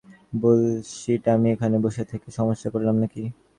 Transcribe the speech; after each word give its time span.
Bullshit 0.33 1.23
আমি 1.35 1.47
এখানে 1.55 1.77
বসে 1.85 2.03
থেকে 2.11 2.27
সমস্যা 2.37 2.69
করলাম 2.73 2.95
নাকি? 3.03 3.23